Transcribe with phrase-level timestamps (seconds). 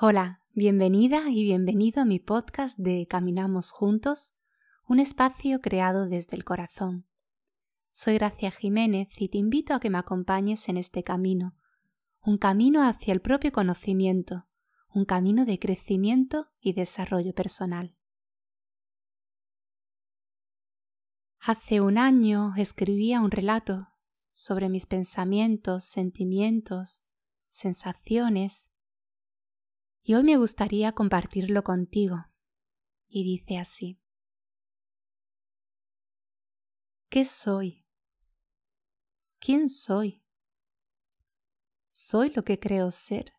[0.00, 4.36] Hola, bienvenida y bienvenido a mi podcast de Caminamos Juntos,
[4.86, 7.08] un espacio creado desde el corazón.
[7.90, 11.56] Soy Gracia Jiménez y te invito a que me acompañes en este camino,
[12.20, 14.46] un camino hacia el propio conocimiento,
[14.88, 17.96] un camino de crecimiento y desarrollo personal.
[21.40, 23.88] Hace un año escribía un relato
[24.30, 27.02] sobre mis pensamientos, sentimientos,
[27.48, 28.70] sensaciones,
[30.08, 32.30] y hoy me gustaría compartirlo contigo.
[33.08, 34.00] Y dice así.
[37.10, 37.84] ¿Qué soy?
[39.38, 40.24] ¿Quién soy?
[41.90, 43.34] ¿Soy lo que creo ser?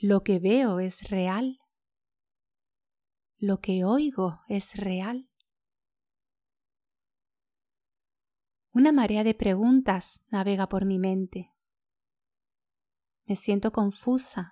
[0.00, 1.60] ¿Lo que veo es real?
[3.36, 5.30] ¿Lo que oigo es real?
[8.72, 11.52] Una marea de preguntas navega por mi mente.
[13.26, 14.51] Me siento confusa.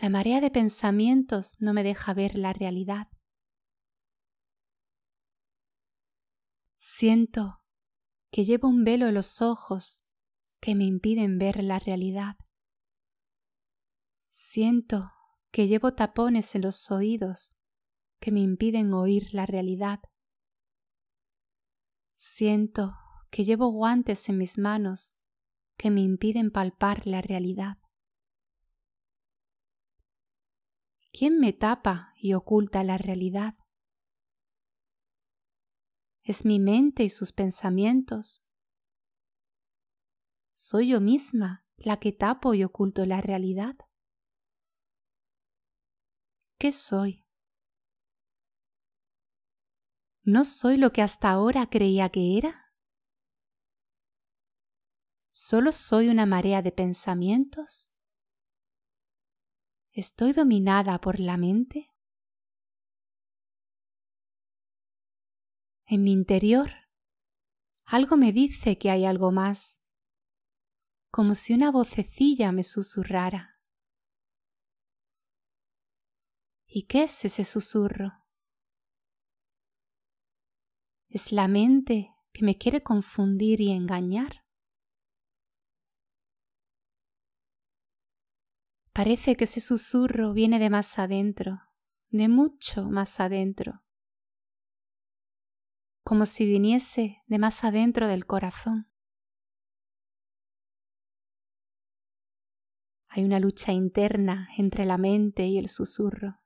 [0.00, 3.08] La marea de pensamientos no me deja ver la realidad.
[6.78, 7.62] Siento
[8.30, 10.04] que llevo un velo en los ojos
[10.60, 12.36] que me impiden ver la realidad.
[14.30, 15.12] Siento
[15.50, 17.56] que llevo tapones en los oídos
[18.18, 20.00] que me impiden oír la realidad.
[22.16, 22.94] Siento
[23.30, 25.14] que llevo guantes en mis manos
[25.76, 27.78] que me impiden palpar la realidad.
[31.16, 33.54] ¿Quién me tapa y oculta la realidad?
[36.24, 38.42] ¿Es mi mente y sus pensamientos?
[40.54, 43.76] ¿Soy yo misma la que tapo y oculto la realidad?
[46.58, 47.24] ¿Qué soy?
[50.24, 52.72] ¿No soy lo que hasta ahora creía que era?
[55.30, 57.93] ¿Solo soy una marea de pensamientos?
[59.96, 61.94] ¿Estoy dominada por la mente?
[65.86, 66.70] En mi interior,
[67.84, 69.80] algo me dice que hay algo más,
[71.12, 73.60] como si una vocecilla me susurrara.
[76.66, 78.26] ¿Y qué es ese susurro?
[81.08, 84.43] ¿Es la mente que me quiere confundir y engañar?
[88.94, 91.60] Parece que ese susurro viene de más adentro,
[92.10, 93.82] de mucho más adentro,
[96.04, 98.88] como si viniese de más adentro del corazón.
[103.08, 106.40] Hay una lucha interna entre la mente y el susurro.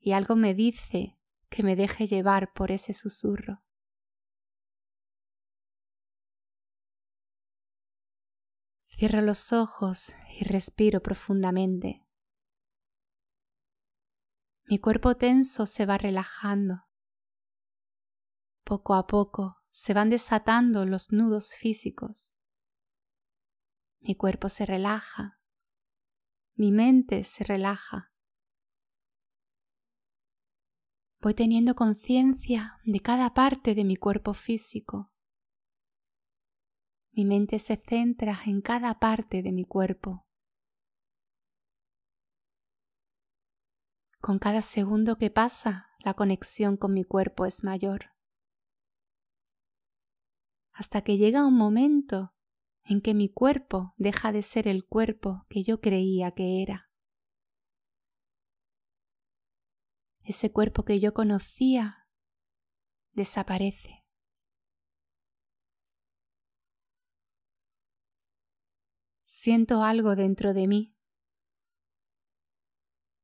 [0.00, 3.62] Y algo me dice que me deje llevar por ese susurro.
[8.94, 12.06] Cierro los ojos y respiro profundamente.
[14.66, 16.84] Mi cuerpo tenso se va relajando.
[18.64, 22.32] Poco a poco se van desatando los nudos físicos.
[24.00, 25.40] Mi cuerpo se relaja.
[26.54, 28.12] Mi mente se relaja.
[31.20, 35.11] Voy teniendo conciencia de cada parte de mi cuerpo físico.
[37.12, 40.26] Mi mente se centra en cada parte de mi cuerpo.
[44.20, 48.12] Con cada segundo que pasa, la conexión con mi cuerpo es mayor.
[50.72, 52.34] Hasta que llega un momento
[52.84, 56.92] en que mi cuerpo deja de ser el cuerpo que yo creía que era.
[60.24, 62.06] ese cuerpo que yo conocía
[63.12, 64.01] desaparece.
[69.44, 70.94] Siento algo dentro de mí.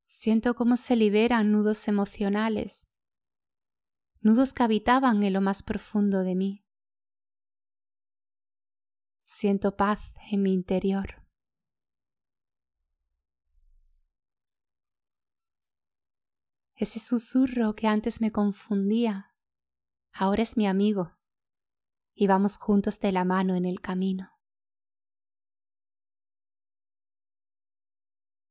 [0.08, 2.88] Siento cómo se liberan nudos emocionales,
[4.18, 6.66] nudos que habitaban en lo más profundo de mí.
[9.22, 11.24] Siento paz en mi interior.
[16.74, 19.36] Ese susurro que antes me confundía,
[20.12, 21.16] ahora es mi amigo
[22.12, 24.37] y vamos juntos de la mano en el camino.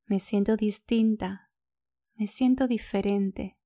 [0.10, 1.52] Me siento distinta,
[2.16, 3.60] me siento diferente.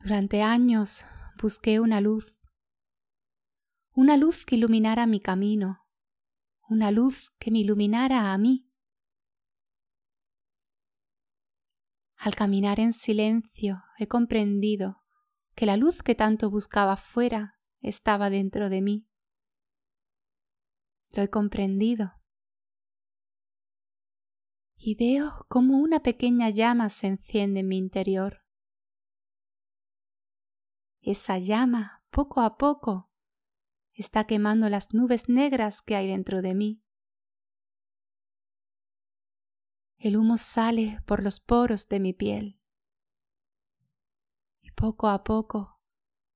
[0.00, 1.04] Durante años
[1.40, 2.42] busqué una luz,
[3.92, 5.86] una luz que iluminara mi camino,
[6.68, 8.68] una luz que me iluminara a mí.
[12.16, 15.04] Al caminar en silencio he comprendido
[15.54, 19.08] que la luz que tanto buscaba fuera estaba dentro de mí
[21.12, 22.21] Lo he comprendido.
[24.84, 28.42] Y veo como una pequeña llama se enciende en mi interior.
[31.00, 33.08] Esa llama, poco a poco,
[33.92, 36.82] está quemando las nubes negras que hay dentro de mí.
[39.98, 42.58] El humo sale por los poros de mi piel.
[44.62, 45.80] Y poco a poco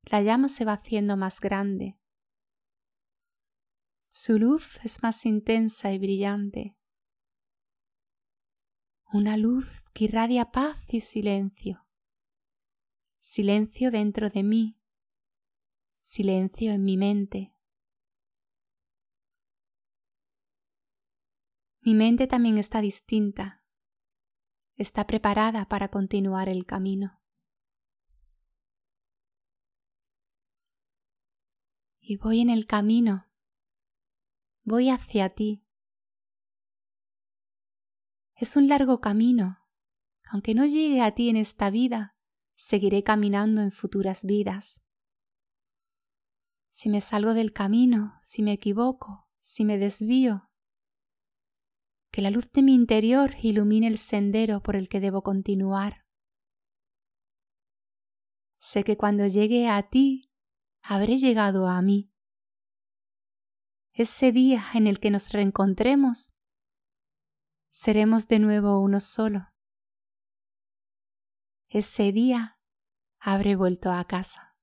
[0.02, 1.98] la llama se va haciendo más grande.
[4.06, 6.76] Su luz es más intensa y brillante.
[9.12, 11.86] Una luz que irradia paz y silencio.
[13.20, 14.78] Silencio dentro de mí.
[16.00, 17.54] Silencio en mi mente.
[21.80, 23.62] Mi mente también está distinta.
[24.74, 27.22] Está preparada para continuar el camino.
[32.00, 33.28] Y voy en el camino.
[34.64, 35.65] Voy hacia ti.
[38.38, 39.58] Es un largo camino.
[40.30, 42.14] Aunque no llegue a ti en esta vida,
[42.54, 44.82] seguiré caminando en futuras vidas.
[46.70, 50.50] Si me salgo del camino, si me equivoco, si me desvío,
[52.10, 56.04] que la luz de mi interior ilumine el sendero por el que debo continuar.
[58.60, 60.30] Sé que cuando llegue a ti,
[60.82, 62.12] habré llegado a mí.
[63.92, 66.35] Ese día en el que nos reencontremos,
[67.76, 69.52] seremos de nuevo uno solo.
[71.68, 72.58] Ese día
[73.18, 74.56] habré vuelto a casa.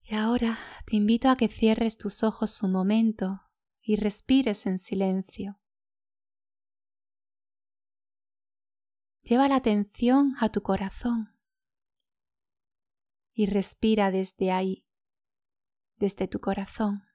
[0.00, 0.56] Y ahora
[0.86, 3.42] te invito a que cierres tus ojos un momento
[3.82, 5.60] y respires en silencio.
[9.20, 11.36] Lleva la atención a tu corazón
[13.34, 14.85] y respira desde ahí,
[15.98, 17.05] desde tu corazón.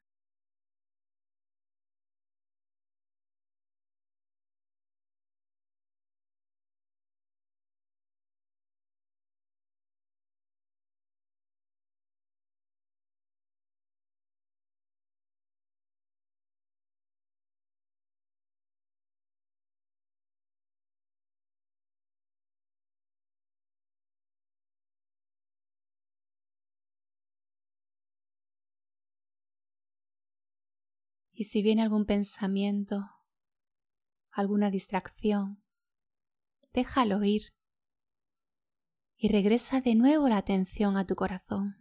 [31.42, 33.04] Y si viene algún pensamiento,
[34.30, 35.64] alguna distracción,
[36.72, 37.56] déjalo ir
[39.18, 41.81] y regresa de nuevo la atención a tu corazón.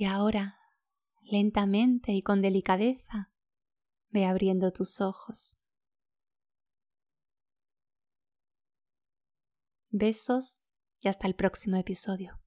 [0.00, 0.58] Y ahora,
[1.20, 3.34] lentamente y con delicadeza,
[4.08, 5.58] ve abriendo tus ojos.
[9.90, 10.62] Besos
[11.00, 12.40] y hasta el próximo episodio.